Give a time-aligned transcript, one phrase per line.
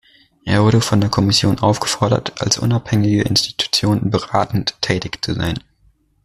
[0.45, 5.59] Er wurde von der Kommission aufgefordert, als unabhängige Institution beratend tätig zu sein.